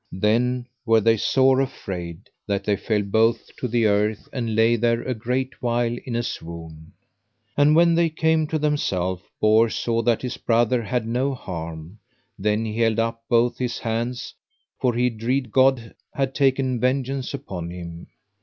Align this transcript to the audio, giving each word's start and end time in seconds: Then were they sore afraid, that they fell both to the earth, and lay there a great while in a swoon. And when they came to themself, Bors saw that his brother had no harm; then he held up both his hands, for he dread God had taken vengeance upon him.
Then 0.17 0.65
were 0.83 0.99
they 0.99 1.15
sore 1.15 1.61
afraid, 1.61 2.31
that 2.47 2.63
they 2.63 2.75
fell 2.75 3.03
both 3.03 3.55
to 3.57 3.67
the 3.67 3.85
earth, 3.85 4.27
and 4.33 4.55
lay 4.55 4.75
there 4.75 5.03
a 5.03 5.13
great 5.13 5.61
while 5.61 5.95
in 6.05 6.15
a 6.15 6.23
swoon. 6.23 6.93
And 7.55 7.75
when 7.75 7.93
they 7.93 8.09
came 8.09 8.47
to 8.47 8.57
themself, 8.57 9.21
Bors 9.39 9.75
saw 9.75 10.01
that 10.01 10.23
his 10.23 10.37
brother 10.37 10.81
had 10.81 11.05
no 11.07 11.35
harm; 11.35 11.99
then 12.39 12.65
he 12.65 12.79
held 12.79 12.97
up 12.97 13.21
both 13.29 13.59
his 13.59 13.77
hands, 13.77 14.33
for 14.79 14.95
he 14.95 15.11
dread 15.11 15.51
God 15.51 15.93
had 16.15 16.33
taken 16.33 16.79
vengeance 16.79 17.31
upon 17.35 17.69
him. 17.69 18.07